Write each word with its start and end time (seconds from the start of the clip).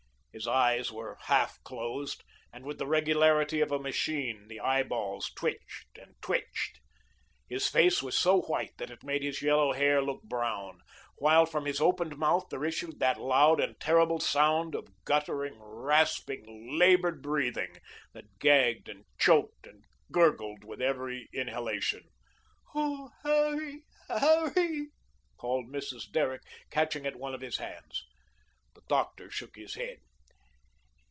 His 0.33 0.47
eyes 0.47 0.93
were 0.93 1.17
half 1.23 1.61
closed, 1.65 2.23
and 2.53 2.63
with 2.63 2.77
the 2.77 2.87
regularity 2.87 3.59
of 3.59 3.69
a 3.69 3.77
machine, 3.77 4.47
the 4.47 4.61
eyeballs 4.61 5.29
twitched 5.35 5.97
and 5.99 6.15
twitched. 6.21 6.79
His 7.49 7.67
face 7.67 8.01
was 8.01 8.17
so 8.17 8.39
white 8.43 8.71
that 8.77 8.89
it 8.89 9.03
made 9.03 9.23
his 9.23 9.41
yellow 9.41 9.73
hair 9.73 10.01
look 10.01 10.23
brown, 10.23 10.79
while 11.17 11.45
from 11.45 11.65
his 11.65 11.81
opened 11.81 12.17
mouth, 12.17 12.45
there 12.49 12.63
issued 12.63 12.99
that 13.01 13.19
loud 13.19 13.59
and 13.59 13.77
terrible 13.81 14.21
sound 14.21 14.73
of 14.73 14.87
guttering, 15.03 15.57
rasping, 15.59 16.77
laboured 16.79 17.21
breathing 17.21 17.75
that 18.13 18.39
gagged 18.39 18.87
and 18.87 19.03
choked 19.19 19.67
and 19.67 19.83
gurgled 20.13 20.63
with 20.63 20.81
every 20.81 21.27
inhalation. 21.33 22.03
"Oh, 22.73 23.09
Harrie, 23.25 23.83
Harrie," 24.07 24.87
called 25.35 25.67
Mrs. 25.67 26.09
Derrick, 26.09 26.43
catching 26.69 27.05
at 27.05 27.17
one 27.17 27.33
of 27.33 27.41
his 27.41 27.57
hands. 27.57 28.05
The 28.75 28.81
doctor 28.87 29.29
shook 29.29 29.57
his 29.57 29.75
head. 29.75 29.97